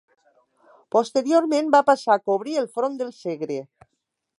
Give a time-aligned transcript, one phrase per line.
[0.95, 3.65] Posteriorment va passar a cobrir el front del Segre.